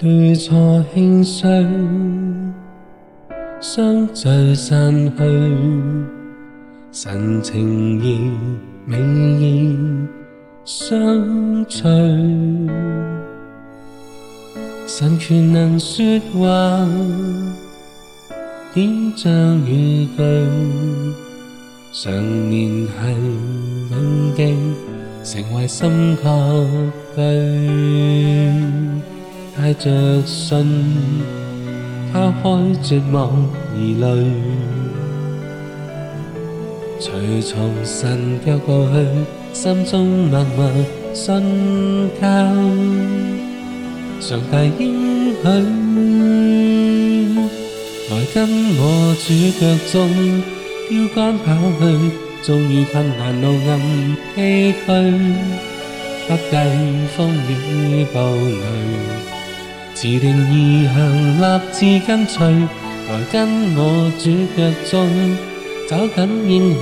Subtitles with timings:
[0.00, 0.56] 对错
[0.94, 1.42] 轻叙，
[3.60, 5.24] 相聚散去，
[6.92, 8.38] 神情仍
[8.84, 9.00] 美
[9.44, 9.76] 意
[10.64, 10.96] 相
[11.68, 11.90] 随。
[14.86, 16.86] 神权能说话，
[18.72, 20.22] 点将语句，
[21.92, 22.12] 常
[22.48, 22.92] 年系
[23.90, 24.56] 已记，
[25.24, 26.66] 成为深刻
[27.16, 29.17] 句。
[29.60, 30.56] 帶着信，
[32.14, 33.44] 拋開絕望
[33.76, 34.24] 疑慮，
[37.00, 39.08] 隨從神腳步去，
[39.52, 40.70] 心中默默
[41.12, 42.28] 信靠，
[44.20, 45.48] 上帝應許，
[48.10, 50.08] 來跟我主腳中
[50.88, 55.34] 標竿跑去，縱遇困難路暗崎嶇，
[56.28, 56.68] 不計
[57.16, 59.28] 風雨暴雷。
[60.00, 65.10] 自定义向，立志跟随，来跟我主脚踪，
[65.90, 66.78] 找紧应许，